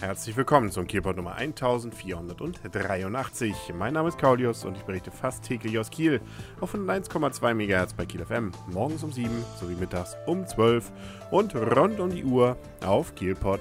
Herzlich 0.00 0.34
willkommen 0.34 0.70
zum 0.70 0.86
Kielpot 0.86 1.16
Nummer 1.16 1.34
1483. 1.34 3.74
Mein 3.78 3.92
Name 3.92 4.08
ist 4.08 4.16
Kaulius 4.16 4.64
und 4.64 4.78
ich 4.78 4.82
berichte 4.84 5.10
fast 5.10 5.44
täglich 5.44 5.78
aus 5.78 5.90
Kiel 5.90 6.22
auf 6.58 6.74
101,2 6.74 7.52
MHz 7.52 7.92
bei 7.92 8.06
Kiel 8.06 8.24
FM. 8.24 8.50
Morgens 8.72 9.02
um 9.02 9.12
7 9.12 9.28
sowie 9.60 9.74
mittags 9.74 10.16
um 10.24 10.46
12 10.46 10.90
und 11.30 11.54
rund 11.54 12.00
um 12.00 12.08
die 12.08 12.24
Uhr 12.24 12.56
auf 12.82 13.14
kielpot.de. 13.14 13.60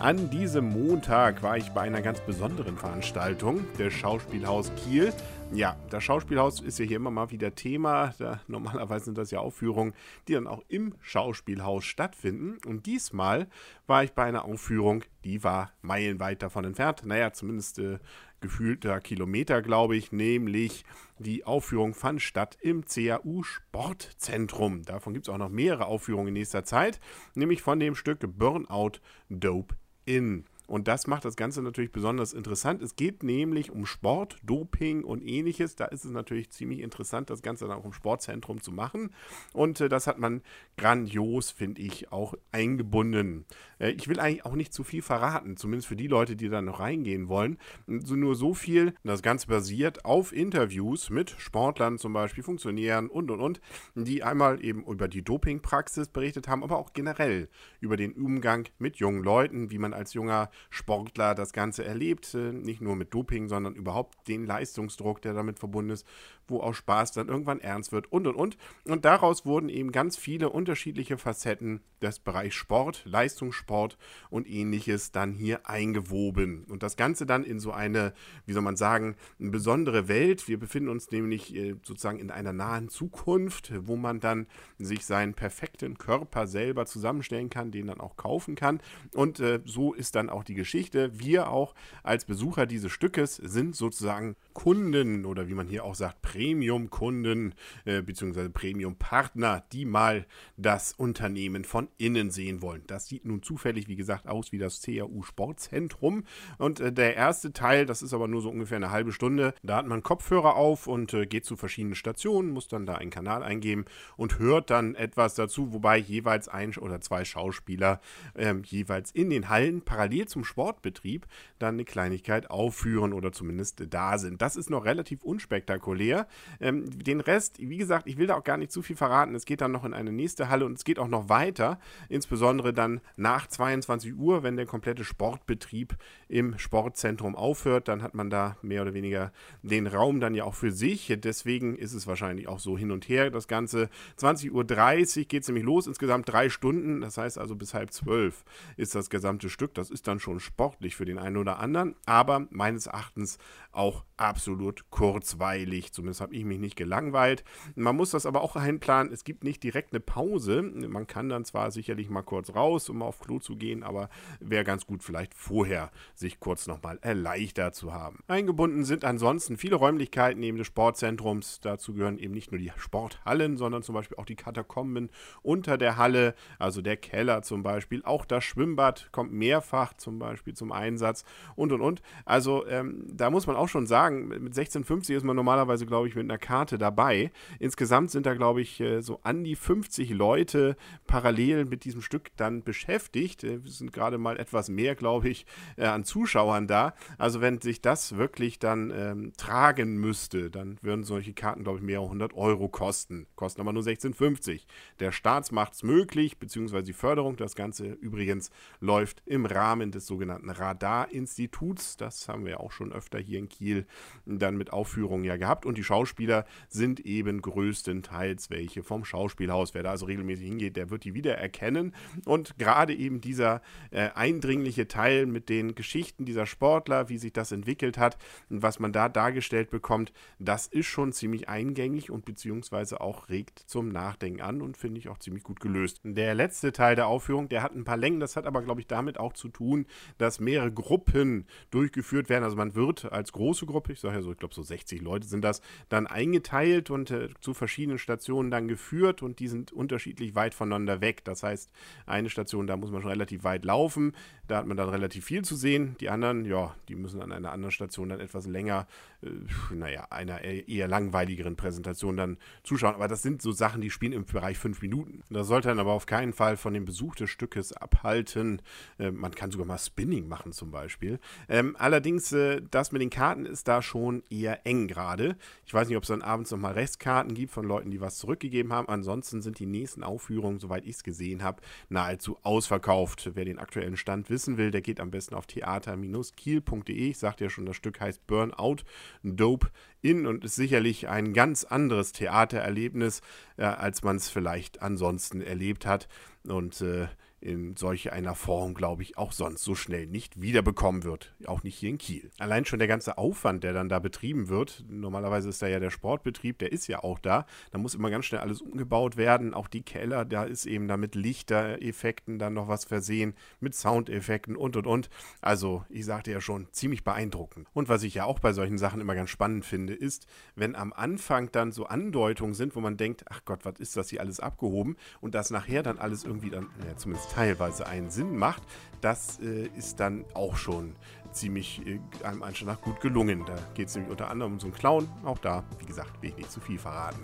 An 0.00 0.30
diesem 0.30 0.64
Montag 0.64 1.44
war 1.44 1.56
ich 1.56 1.70
bei 1.70 1.82
einer 1.82 2.02
ganz 2.02 2.20
besonderen 2.20 2.76
Veranstaltung 2.76 3.64
des 3.78 3.92
Schauspielhaus 3.92 4.72
Kiel. 4.74 5.12
Ja, 5.52 5.76
das 5.90 6.04
Schauspielhaus 6.04 6.60
ist 6.60 6.78
ja 6.78 6.84
hier 6.84 6.96
immer 6.96 7.10
mal 7.10 7.32
wieder 7.32 7.56
Thema. 7.56 8.14
Da, 8.18 8.40
normalerweise 8.46 9.06
sind 9.06 9.18
das 9.18 9.32
ja 9.32 9.40
Aufführungen, 9.40 9.94
die 10.28 10.34
dann 10.34 10.46
auch 10.46 10.62
im 10.68 10.94
Schauspielhaus 11.00 11.84
stattfinden. 11.84 12.58
Und 12.66 12.86
diesmal 12.86 13.48
war 13.88 14.04
ich 14.04 14.12
bei 14.12 14.24
einer 14.24 14.44
Aufführung, 14.44 15.02
die 15.24 15.42
war 15.42 15.72
meilenweit 15.82 16.42
davon 16.42 16.64
entfernt. 16.64 17.04
Naja, 17.04 17.32
zumindest 17.32 17.80
äh, 17.80 17.98
gefühlter 18.40 19.00
Kilometer, 19.00 19.60
glaube 19.60 19.96
ich. 19.96 20.12
Nämlich 20.12 20.84
die 21.18 21.44
Aufführung 21.44 21.94
fand 21.94 22.22
statt 22.22 22.56
im 22.60 22.84
CAU 22.84 23.42
Sportzentrum. 23.42 24.82
Davon 24.84 25.14
gibt 25.14 25.26
es 25.26 25.34
auch 25.34 25.38
noch 25.38 25.50
mehrere 25.50 25.86
Aufführungen 25.86 26.28
in 26.28 26.34
nächster 26.34 26.64
Zeit. 26.64 27.00
Nämlich 27.34 27.60
von 27.60 27.80
dem 27.80 27.96
Stück 27.96 28.20
Burnout 28.38 29.00
Dope 29.28 29.74
in. 30.04 30.44
Und 30.70 30.86
das 30.86 31.08
macht 31.08 31.24
das 31.24 31.34
Ganze 31.34 31.62
natürlich 31.62 31.90
besonders 31.90 32.32
interessant. 32.32 32.80
Es 32.80 32.94
geht 32.94 33.24
nämlich 33.24 33.72
um 33.72 33.86
Sport, 33.86 34.36
Doping 34.44 35.02
und 35.02 35.20
ähnliches. 35.20 35.74
Da 35.74 35.86
ist 35.86 36.04
es 36.04 36.12
natürlich 36.12 36.50
ziemlich 36.50 36.78
interessant, 36.78 37.28
das 37.28 37.42
Ganze 37.42 37.66
dann 37.66 37.76
auch 37.76 37.84
im 37.84 37.92
Sportzentrum 37.92 38.62
zu 38.62 38.70
machen. 38.70 39.10
Und 39.52 39.80
äh, 39.80 39.88
das 39.88 40.06
hat 40.06 40.20
man 40.20 40.42
grandios, 40.76 41.50
finde 41.50 41.82
ich, 41.82 42.12
auch 42.12 42.34
eingebunden. 42.52 43.46
Äh, 43.80 43.90
ich 43.90 44.06
will 44.06 44.20
eigentlich 44.20 44.44
auch 44.44 44.54
nicht 44.54 44.72
zu 44.72 44.84
viel 44.84 45.02
verraten, 45.02 45.56
zumindest 45.56 45.88
für 45.88 45.96
die 45.96 46.06
Leute, 46.06 46.36
die 46.36 46.48
da 46.48 46.62
noch 46.62 46.78
reingehen 46.78 47.28
wollen. 47.28 47.58
So, 47.88 48.14
nur 48.14 48.36
so 48.36 48.54
viel, 48.54 48.94
das 49.02 49.22
Ganze 49.22 49.48
basiert 49.48 50.04
auf 50.04 50.32
Interviews 50.32 51.10
mit 51.10 51.30
Sportlern 51.30 51.98
zum 51.98 52.12
Beispiel, 52.12 52.44
Funktionären 52.44 53.08
und 53.08 53.32
und 53.32 53.40
und, 53.40 53.60
die 53.96 54.22
einmal 54.22 54.64
eben 54.64 54.84
über 54.84 55.08
die 55.08 55.22
Dopingpraxis 55.22 56.10
berichtet 56.10 56.46
haben, 56.46 56.62
aber 56.62 56.78
auch 56.78 56.92
generell 56.92 57.48
über 57.80 57.96
den 57.96 58.12
Umgang 58.12 58.68
mit 58.78 58.98
jungen 58.98 59.24
Leuten, 59.24 59.72
wie 59.72 59.78
man 59.78 59.92
als 59.92 60.14
junger 60.14 60.48
Sportler 60.68 61.34
das 61.34 61.52
Ganze 61.52 61.84
erlebt. 61.84 62.34
Äh, 62.34 62.52
nicht 62.52 62.80
nur 62.80 62.96
mit 62.96 63.14
Doping, 63.14 63.48
sondern 63.48 63.74
überhaupt 63.74 64.28
den 64.28 64.44
Leistungsdruck, 64.44 65.22
der 65.22 65.34
damit 65.34 65.58
verbunden 65.58 65.90
ist, 65.90 66.06
wo 66.48 66.60
auch 66.60 66.74
Spaß 66.74 67.12
dann 67.12 67.28
irgendwann 67.28 67.60
ernst 67.60 67.92
wird 67.92 68.12
und 68.12 68.26
und 68.26 68.34
und. 68.34 68.56
Und 68.84 69.04
daraus 69.04 69.46
wurden 69.46 69.68
eben 69.68 69.92
ganz 69.92 70.16
viele 70.16 70.50
unterschiedliche 70.50 71.16
Facetten 71.16 71.80
des 72.02 72.18
Bereichs 72.18 72.56
Sport, 72.56 73.02
Leistungssport 73.04 73.96
und 74.30 74.48
ähnliches 74.48 75.12
dann 75.12 75.32
hier 75.32 75.68
eingewoben. 75.68 76.64
Und 76.68 76.82
das 76.82 76.96
Ganze 76.96 77.26
dann 77.26 77.44
in 77.44 77.60
so 77.60 77.72
eine, 77.72 78.12
wie 78.46 78.52
soll 78.52 78.62
man 78.62 78.76
sagen, 78.76 79.16
eine 79.38 79.50
besondere 79.50 80.08
Welt. 80.08 80.48
Wir 80.48 80.58
befinden 80.58 80.88
uns 80.88 81.10
nämlich 81.10 81.54
äh, 81.54 81.76
sozusagen 81.82 82.18
in 82.18 82.30
einer 82.30 82.52
nahen 82.52 82.88
Zukunft, 82.88 83.72
wo 83.86 83.96
man 83.96 84.20
dann 84.20 84.46
sich 84.78 85.04
seinen 85.04 85.34
perfekten 85.34 85.98
Körper 85.98 86.46
selber 86.46 86.86
zusammenstellen 86.86 87.50
kann, 87.50 87.70
den 87.70 87.86
dann 87.86 88.00
auch 88.00 88.16
kaufen 88.16 88.54
kann. 88.54 88.80
Und 89.14 89.40
äh, 89.40 89.60
so 89.64 89.92
ist 89.92 90.14
dann 90.14 90.30
auch 90.30 90.44
die 90.44 90.49
Geschichte. 90.54 91.18
Wir 91.18 91.48
auch 91.48 91.74
als 92.02 92.24
Besucher 92.24 92.66
dieses 92.66 92.92
Stückes 92.92 93.36
sind 93.36 93.76
sozusagen 93.76 94.36
Kunden 94.52 95.24
oder 95.24 95.48
wie 95.48 95.54
man 95.54 95.68
hier 95.68 95.84
auch 95.84 95.94
sagt, 95.94 96.22
Premium-Kunden 96.22 97.54
äh, 97.84 98.02
bzw. 98.02 98.48
Premium-Partner, 98.48 99.64
die 99.72 99.84
mal 99.84 100.26
das 100.56 100.92
Unternehmen 100.92 101.64
von 101.64 101.88
innen 101.98 102.30
sehen 102.30 102.62
wollen. 102.62 102.82
Das 102.86 103.06
sieht 103.06 103.24
nun 103.24 103.42
zufällig, 103.42 103.88
wie 103.88 103.96
gesagt, 103.96 104.26
aus 104.26 104.52
wie 104.52 104.58
das 104.58 104.82
CAU 104.82 105.22
Sportzentrum. 105.22 106.24
Und 106.58 106.80
äh, 106.80 106.92
der 106.92 107.16
erste 107.16 107.52
Teil, 107.52 107.86
das 107.86 108.02
ist 108.02 108.12
aber 108.12 108.28
nur 108.28 108.42
so 108.42 108.50
ungefähr 108.50 108.76
eine 108.76 108.90
halbe 108.90 109.12
Stunde, 109.12 109.54
da 109.62 109.76
hat 109.76 109.86
man 109.86 110.02
Kopfhörer 110.02 110.56
auf 110.56 110.86
und 110.86 111.14
äh, 111.14 111.26
geht 111.26 111.44
zu 111.44 111.56
verschiedenen 111.56 111.94
Stationen, 111.94 112.50
muss 112.50 112.68
dann 112.68 112.86
da 112.86 112.96
einen 112.96 113.10
Kanal 113.10 113.42
eingeben 113.42 113.84
und 114.16 114.38
hört 114.38 114.70
dann 114.70 114.94
etwas 114.94 115.34
dazu, 115.34 115.72
wobei 115.72 115.96
jeweils 115.96 116.48
ein 116.48 116.70
oder 116.76 117.00
zwei 117.00 117.24
Schauspieler 117.24 118.00
ähm, 118.36 118.62
jeweils 118.64 119.10
in 119.12 119.30
den 119.30 119.48
Hallen 119.48 119.82
parallel 119.82 120.26
zum 120.28 120.39
Sportbetrieb 120.44 121.26
dann 121.58 121.74
eine 121.74 121.84
Kleinigkeit 121.84 122.50
aufführen 122.50 123.12
oder 123.12 123.32
zumindest 123.32 123.84
da 123.90 124.18
sind. 124.18 124.42
Das 124.42 124.56
ist 124.56 124.70
noch 124.70 124.84
relativ 124.84 125.22
unspektakulär. 125.22 126.26
Ähm, 126.60 126.90
den 126.90 127.20
Rest, 127.20 127.58
wie 127.58 127.76
gesagt, 127.76 128.06
ich 128.06 128.18
will 128.18 128.26
da 128.26 128.36
auch 128.36 128.44
gar 128.44 128.56
nicht 128.56 128.72
zu 128.72 128.82
viel 128.82 128.96
verraten. 128.96 129.34
Es 129.34 129.44
geht 129.44 129.60
dann 129.60 129.72
noch 129.72 129.84
in 129.84 129.94
eine 129.94 130.12
nächste 130.12 130.48
Halle 130.48 130.66
und 130.66 130.74
es 130.74 130.84
geht 130.84 130.98
auch 130.98 131.08
noch 131.08 131.28
weiter, 131.28 131.78
insbesondere 132.08 132.72
dann 132.72 133.00
nach 133.16 133.46
22 133.46 134.14
Uhr, 134.16 134.42
wenn 134.42 134.56
der 134.56 134.66
komplette 134.66 135.04
Sportbetrieb 135.04 135.96
im 136.28 136.58
Sportzentrum 136.58 137.34
aufhört, 137.34 137.88
dann 137.88 138.02
hat 138.02 138.14
man 138.14 138.30
da 138.30 138.56
mehr 138.62 138.82
oder 138.82 138.94
weniger 138.94 139.32
den 139.62 139.86
Raum 139.86 140.20
dann 140.20 140.34
ja 140.34 140.44
auch 140.44 140.54
für 140.54 140.72
sich. 140.72 141.12
Deswegen 141.18 141.76
ist 141.76 141.92
es 141.92 142.06
wahrscheinlich 142.06 142.48
auch 142.48 142.60
so 142.60 142.78
hin 142.78 142.92
und 142.92 143.08
her 143.08 143.30
das 143.30 143.48
Ganze. 143.48 143.88
20.30 144.18 144.50
Uhr 144.52 145.24
geht 145.24 145.42
es 145.42 145.48
nämlich 145.48 145.64
los, 145.64 145.86
insgesamt 145.86 146.28
drei 146.28 146.48
Stunden. 146.48 147.00
Das 147.00 147.18
heißt 147.18 147.38
also 147.38 147.56
bis 147.56 147.74
halb 147.74 147.92
zwölf 147.92 148.44
ist 148.76 148.94
das 148.94 149.10
gesamte 149.10 149.50
Stück. 149.50 149.74
Das 149.74 149.90
ist 149.90 150.06
dann 150.06 150.20
schon 150.20 150.29
sportlich 150.38 150.94
für 150.94 151.04
den 151.04 151.18
einen 151.18 151.36
oder 151.36 151.58
anderen, 151.58 151.96
aber 152.06 152.46
meines 152.50 152.86
Erachtens 152.86 153.38
auch 153.72 154.04
absolut 154.16 154.90
kurzweilig. 154.90 155.92
Zumindest 155.92 156.20
habe 156.20 156.34
ich 156.34 156.44
mich 156.44 156.58
nicht 156.58 156.76
gelangweilt. 156.76 157.44
Man 157.74 157.96
muss 157.96 158.10
das 158.10 158.26
aber 158.26 158.42
auch 158.42 158.56
einplanen. 158.56 159.12
Es 159.12 159.24
gibt 159.24 159.44
nicht 159.44 159.62
direkt 159.62 159.92
eine 159.92 160.00
Pause. 160.00 160.62
Man 160.62 161.06
kann 161.06 161.28
dann 161.28 161.44
zwar 161.44 161.70
sicherlich 161.70 162.10
mal 162.10 162.22
kurz 162.22 162.54
raus, 162.54 162.88
um 162.88 163.02
auf 163.02 163.20
Klo 163.20 163.38
zu 163.38 163.56
gehen, 163.56 163.82
aber 163.82 164.10
wäre 164.40 164.64
ganz 164.64 164.86
gut, 164.86 165.02
vielleicht 165.02 165.34
vorher 165.34 165.90
sich 166.14 166.40
kurz 166.40 166.66
nochmal 166.66 166.98
erleichtert 167.00 167.74
zu 167.74 167.92
haben. 167.92 168.22
Eingebunden 168.28 168.84
sind 168.84 169.04
ansonsten 169.04 169.56
viele 169.56 169.76
Räumlichkeiten 169.76 170.40
neben 170.40 170.58
des 170.58 170.66
Sportzentrums. 170.66 171.60
Dazu 171.60 171.94
gehören 171.94 172.18
eben 172.18 172.34
nicht 172.34 172.52
nur 172.52 172.58
die 172.58 172.72
Sporthallen, 172.76 173.56
sondern 173.56 173.82
zum 173.82 173.94
Beispiel 173.94 174.18
auch 174.18 174.26
die 174.26 174.36
Katakomben 174.36 175.10
unter 175.42 175.78
der 175.78 175.96
Halle, 175.96 176.34
also 176.58 176.82
der 176.82 176.96
Keller 176.96 177.42
zum 177.42 177.62
Beispiel. 177.62 178.02
Auch 178.04 178.24
das 178.24 178.44
Schwimmbad 178.44 179.08
kommt 179.12 179.32
mehrfach 179.32 179.94
zum 179.94 180.09
Beispiel 180.18 180.54
zum 180.54 180.72
Einsatz 180.72 181.24
und 181.56 181.72
und 181.72 181.80
und. 181.80 182.02
Also 182.24 182.66
ähm, 182.66 183.04
da 183.12 183.30
muss 183.30 183.46
man 183.46 183.56
auch 183.56 183.68
schon 183.68 183.86
sagen, 183.86 184.28
mit 184.28 184.38
1650 184.38 185.16
ist 185.16 185.24
man 185.24 185.36
normalerweise, 185.36 185.86
glaube 185.86 186.08
ich, 186.08 186.14
mit 186.14 186.24
einer 186.24 186.38
Karte 186.38 186.78
dabei. 186.78 187.30
Insgesamt 187.58 188.10
sind 188.10 188.26
da, 188.26 188.34
glaube 188.34 188.60
ich, 188.60 188.80
äh, 188.80 189.00
so 189.00 189.20
an 189.22 189.44
die 189.44 189.56
50 189.56 190.10
Leute 190.10 190.76
parallel 191.06 191.64
mit 191.64 191.84
diesem 191.84 192.02
Stück 192.02 192.30
dann 192.36 192.62
beschäftigt. 192.62 193.44
Äh, 193.44 193.64
wir 193.64 193.70
sind 193.70 193.92
gerade 193.92 194.18
mal 194.18 194.38
etwas 194.38 194.68
mehr, 194.68 194.94
glaube 194.94 195.28
ich, 195.28 195.46
äh, 195.76 195.86
an 195.86 196.04
Zuschauern 196.04 196.66
da. 196.66 196.94
Also 197.18 197.40
wenn 197.40 197.60
sich 197.60 197.80
das 197.80 198.16
wirklich 198.16 198.58
dann 198.58 198.92
ähm, 198.94 199.32
tragen 199.36 199.96
müsste, 199.98 200.50
dann 200.50 200.78
würden 200.82 201.04
solche 201.04 201.32
Karten, 201.32 201.64
glaube 201.64 201.78
ich, 201.78 201.84
mehrere 201.84 202.08
hundert 202.08 202.34
Euro 202.34 202.68
kosten. 202.68 203.26
Kosten 203.36 203.60
aber 203.60 203.72
nur 203.72 203.82
16,50. 203.82 204.66
Der 204.98 205.12
Staat 205.12 205.52
macht 205.52 205.74
es 205.74 205.82
möglich, 205.82 206.38
beziehungsweise 206.38 206.84
die 206.84 206.92
Förderung. 206.92 207.36
Das 207.36 207.54
Ganze 207.54 207.86
übrigens 207.86 208.50
läuft 208.80 209.22
im 209.26 209.46
Rahmen 209.46 209.90
des 209.90 209.99
sogenannten 210.06 210.50
Radarinstituts. 210.50 211.96
Das 211.96 212.28
haben 212.28 212.46
wir 212.46 212.60
auch 212.60 212.72
schon 212.72 212.92
öfter 212.92 213.18
hier 213.18 213.38
in 213.38 213.48
Kiel 213.48 213.86
dann 214.26 214.56
mit 214.56 214.72
Aufführungen 214.72 215.24
ja 215.24 215.36
gehabt. 215.36 215.66
Und 215.66 215.78
die 215.78 215.84
Schauspieler 215.84 216.44
sind 216.68 217.00
eben 217.00 217.42
größtenteils 217.42 218.50
welche 218.50 218.82
vom 218.82 219.04
Schauspielhaus. 219.04 219.74
Wer 219.74 219.82
da 219.82 219.90
also 219.90 220.06
regelmäßig 220.06 220.46
hingeht, 220.46 220.76
der 220.76 220.90
wird 220.90 221.04
die 221.04 221.14
wiedererkennen. 221.14 221.94
Und 222.24 222.58
gerade 222.58 222.94
eben 222.94 223.20
dieser 223.20 223.62
äh, 223.90 224.10
eindringliche 224.14 224.88
Teil 224.88 225.26
mit 225.26 225.48
den 225.48 225.74
Geschichten 225.74 226.24
dieser 226.24 226.46
Sportler, 226.46 227.08
wie 227.08 227.18
sich 227.18 227.32
das 227.32 227.52
entwickelt 227.52 227.98
hat 227.98 228.18
und 228.48 228.62
was 228.62 228.78
man 228.78 228.92
da 228.92 229.08
dargestellt 229.08 229.70
bekommt, 229.70 230.12
das 230.38 230.66
ist 230.66 230.86
schon 230.86 231.12
ziemlich 231.12 231.48
eingängig 231.48 232.10
und 232.10 232.24
beziehungsweise 232.24 233.00
auch 233.00 233.28
regt 233.28 233.58
zum 233.58 233.88
Nachdenken 233.88 234.40
an 234.40 234.62
und 234.62 234.76
finde 234.76 234.98
ich 234.98 235.08
auch 235.08 235.18
ziemlich 235.18 235.42
gut 235.42 235.60
gelöst. 235.60 236.00
Der 236.04 236.34
letzte 236.34 236.72
Teil 236.72 236.96
der 236.96 237.06
Aufführung, 237.06 237.48
der 237.48 237.62
hat 237.62 237.74
ein 237.74 237.84
paar 237.84 237.96
Längen, 237.96 238.20
das 238.20 238.36
hat 238.36 238.46
aber, 238.46 238.62
glaube 238.62 238.80
ich, 238.80 238.86
damit 238.86 239.18
auch 239.18 239.32
zu 239.32 239.48
tun, 239.48 239.86
dass 240.18 240.40
mehrere 240.40 240.72
Gruppen 240.72 241.46
durchgeführt 241.70 242.28
werden. 242.28 242.44
Also 242.44 242.56
man 242.56 242.74
wird 242.74 243.10
als 243.12 243.32
große 243.32 243.66
Gruppe, 243.66 243.92
ich 243.92 244.00
sage 244.00 244.16
ja 244.16 244.22
so, 244.22 244.32
ich 244.32 244.38
glaube 244.38 244.54
so 244.54 244.62
60 244.62 245.00
Leute 245.00 245.26
sind 245.26 245.42
das, 245.42 245.60
dann 245.88 246.06
eingeteilt 246.06 246.90
und 246.90 247.10
äh, 247.10 247.28
zu 247.40 247.54
verschiedenen 247.54 247.98
Stationen 247.98 248.50
dann 248.50 248.68
geführt 248.68 249.22
und 249.22 249.38
die 249.38 249.48
sind 249.48 249.72
unterschiedlich 249.72 250.34
weit 250.34 250.54
voneinander 250.54 251.00
weg. 251.00 251.24
Das 251.24 251.42
heißt, 251.42 251.70
eine 252.06 252.30
Station, 252.30 252.66
da 252.66 252.76
muss 252.76 252.90
man 252.90 253.02
schon 253.02 253.10
relativ 253.10 253.44
weit 253.44 253.64
laufen, 253.64 254.12
da 254.50 254.58
hat 254.58 254.66
man 254.66 254.76
dann 254.76 254.88
relativ 254.88 255.24
viel 255.24 255.42
zu 255.42 255.54
sehen. 255.54 255.96
Die 256.00 256.10
anderen, 256.10 256.44
ja, 256.44 256.74
die 256.88 256.96
müssen 256.96 257.22
an 257.22 257.30
einer 257.30 257.52
anderen 257.52 257.70
Station 257.70 258.08
dann 258.08 258.18
etwas 258.18 258.46
länger, 258.46 258.88
äh, 259.22 259.28
naja, 259.72 260.08
einer 260.10 260.42
eher 260.42 260.88
langweiligeren 260.88 261.56
Präsentation 261.56 262.16
dann 262.16 262.38
zuschauen. 262.64 262.94
Aber 262.94 263.06
das 263.06 263.22
sind 263.22 263.42
so 263.42 263.52
Sachen, 263.52 263.80
die 263.80 263.90
spielen 263.90 264.12
im 264.12 264.24
Bereich 264.24 264.58
fünf 264.58 264.82
Minuten. 264.82 265.22
Das 265.30 265.46
sollte 265.46 265.68
dann 265.68 265.78
aber 265.78 265.92
auf 265.92 266.06
keinen 266.06 266.32
Fall 266.32 266.56
von 266.56 266.74
dem 266.74 266.84
Besuch 266.84 267.14
des 267.14 267.30
Stückes 267.30 267.72
abhalten. 267.72 268.60
Äh, 268.98 269.12
man 269.12 269.32
kann 269.34 269.50
sogar 269.50 269.66
mal 269.66 269.78
Spinning 269.86 270.28
machen 270.28 270.52
zum 270.52 270.70
Beispiel. 270.70 271.18
Ähm, 271.48 271.76
allerdings, 271.78 272.32
äh, 272.32 272.60
das 272.70 272.92
mit 272.92 273.02
den 273.02 273.10
Karten 273.10 273.46
ist 273.46 273.68
da 273.68 273.82
schon 273.82 274.22
eher 274.30 274.66
eng 274.66 274.88
gerade. 274.88 275.36
Ich 275.66 275.74
weiß 275.74 275.88
nicht, 275.88 275.96
ob 275.96 276.04
es 276.04 276.08
dann 276.08 276.22
abends 276.22 276.50
nochmal 276.50 276.72
Restkarten 276.72 277.34
gibt 277.34 277.52
von 277.52 277.64
Leuten, 277.64 277.90
die 277.90 278.00
was 278.00 278.18
zurückgegeben 278.18 278.72
haben. 278.72 278.88
Ansonsten 278.88 279.42
sind 279.42 279.58
die 279.58 279.66
nächsten 279.66 280.02
Aufführungen, 280.02 280.60
soweit 280.60 280.84
ich 280.84 280.96
es 280.96 281.02
gesehen 281.02 281.42
habe, 281.42 281.62
nahezu 281.88 282.38
ausverkauft. 282.42 283.30
Wer 283.34 283.44
den 283.44 283.58
aktuellen 283.58 283.96
Stand 283.96 284.30
wissen 284.30 284.56
will, 284.56 284.70
der 284.70 284.82
geht 284.82 285.00
am 285.00 285.10
besten 285.10 285.34
auf 285.34 285.46
theater-kiel.de. 285.46 287.10
Ich 287.10 287.18
sagte 287.18 287.44
ja 287.44 287.50
schon, 287.50 287.66
das 287.66 287.76
Stück 287.76 288.00
heißt 288.00 288.26
Burnout 288.26 288.84
Dope 289.22 289.68
in 290.02 290.26
und 290.26 290.44
ist 290.44 290.56
sicherlich 290.56 291.08
ein 291.08 291.32
ganz 291.32 291.64
anderes 291.64 292.12
Theatererlebnis, 292.12 293.20
äh, 293.56 293.64
als 293.64 294.02
man 294.02 294.16
es 294.16 294.28
vielleicht 294.28 294.82
ansonsten 294.82 295.40
erlebt 295.40 295.86
hat. 295.86 296.08
Und 296.46 296.80
äh, 296.80 297.08
in 297.40 297.76
solch 297.76 298.12
einer 298.12 298.34
Form, 298.34 298.74
glaube 298.74 299.02
ich, 299.02 299.16
auch 299.16 299.32
sonst 299.32 299.64
so 299.64 299.74
schnell 299.74 300.06
nicht 300.06 300.40
wiederbekommen 300.40 301.04
wird. 301.04 301.34
Auch 301.46 301.62
nicht 301.62 301.76
hier 301.76 301.90
in 301.90 301.98
Kiel. 301.98 302.30
Allein 302.38 302.64
schon 302.64 302.78
der 302.78 302.88
ganze 302.88 303.18
Aufwand, 303.18 303.64
der 303.64 303.72
dann 303.72 303.88
da 303.88 303.98
betrieben 303.98 304.48
wird, 304.48 304.84
normalerweise 304.88 305.48
ist 305.48 305.62
da 305.62 305.66
ja 305.66 305.80
der 305.80 305.90
Sportbetrieb, 305.90 306.58
der 306.58 306.72
ist 306.72 306.86
ja 306.86 307.02
auch 307.02 307.18
da. 307.18 307.46
Da 307.70 307.78
muss 307.78 307.94
immer 307.94 308.10
ganz 308.10 308.26
schnell 308.26 308.40
alles 308.42 308.60
umgebaut 308.60 309.16
werden. 309.16 309.54
Auch 309.54 309.68
die 309.68 309.82
Keller, 309.82 310.24
da 310.24 310.44
ist 310.44 310.66
eben 310.66 310.86
da 310.86 310.96
mit 310.96 311.14
Lichtereffekten 311.14 312.38
dann 312.38 312.54
noch 312.54 312.68
was 312.68 312.84
versehen, 312.84 313.34
mit 313.58 313.74
Soundeffekten 313.74 314.54
und 314.56 314.76
und 314.76 314.86
und. 314.86 315.08
Also, 315.40 315.84
ich 315.88 316.04
sagte 316.04 316.30
ja 316.30 316.40
schon, 316.40 316.68
ziemlich 316.72 317.04
beeindruckend. 317.04 317.68
Und 317.72 317.88
was 317.88 318.02
ich 318.02 318.14
ja 318.14 318.24
auch 318.24 318.38
bei 318.38 318.52
solchen 318.52 318.76
Sachen 318.78 319.00
immer 319.00 319.14
ganz 319.14 319.30
spannend 319.30 319.64
finde, 319.64 319.94
ist, 319.94 320.26
wenn 320.56 320.76
am 320.76 320.92
Anfang 320.92 321.50
dann 321.52 321.72
so 321.72 321.86
Andeutungen 321.86 322.54
sind, 322.54 322.76
wo 322.76 322.80
man 322.80 322.98
denkt, 322.98 323.24
ach 323.30 323.44
Gott, 323.46 323.64
was 323.64 323.78
ist 323.78 323.96
das 323.96 324.10
hier 324.10 324.20
alles 324.20 324.40
abgehoben? 324.40 324.96
Und 325.20 325.34
das 325.34 325.50
nachher 325.50 325.82
dann 325.82 325.98
alles 325.98 326.24
irgendwie 326.24 326.50
dann, 326.50 326.68
ja, 326.86 326.96
zumindest 326.96 327.29
teilweise 327.32 327.86
einen 327.86 328.10
Sinn 328.10 328.36
macht, 328.36 328.62
das 329.00 329.38
äh, 329.40 329.68
ist 329.76 330.00
dann 330.00 330.24
auch 330.34 330.56
schon 330.56 330.94
ziemlich 331.32 331.80
äh, 331.86 332.00
einem 332.24 332.42
Anschein 332.42 332.68
nach 332.68 332.80
gut 332.80 333.00
gelungen. 333.00 333.44
Da 333.46 333.54
geht 333.74 333.88
es 333.88 333.94
nämlich 333.94 334.10
unter 334.10 334.30
anderem 334.30 334.54
um 334.54 334.60
so 334.60 334.66
einen 334.66 334.74
Clown. 334.74 335.08
Auch 335.24 335.38
da, 335.38 335.64
wie 335.78 335.86
gesagt, 335.86 336.10
will 336.20 336.30
ich 336.30 336.36
nicht 336.36 336.52
zu 336.52 336.60
viel 336.60 336.78
verraten. 336.78 337.20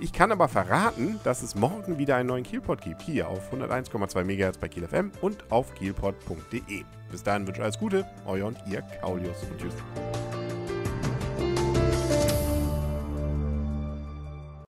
Ich 0.00 0.12
kann 0.12 0.32
aber 0.32 0.48
verraten, 0.48 1.20
dass 1.24 1.42
es 1.42 1.54
morgen 1.54 1.98
wieder 1.98 2.16
einen 2.16 2.28
neuen 2.28 2.44
Kielpot 2.44 2.80
gibt. 2.80 3.02
Hier 3.02 3.28
auf 3.28 3.52
101,2 3.52 4.24
MHz 4.24 4.58
bei 4.58 4.68
Kiel 4.68 4.86
FM 4.86 5.12
und 5.20 5.50
auf 5.50 5.74
kielpot.de. 5.74 6.84
Bis 7.10 7.22
dahin 7.22 7.46
wünsche 7.46 7.60
ich 7.60 7.64
alles 7.64 7.78
Gute. 7.78 8.06
Euer 8.26 8.46
und 8.46 8.58
ihr 8.66 8.82
Kaulius. 8.82 9.42
Und 9.42 9.58
tschüss. 9.58 9.74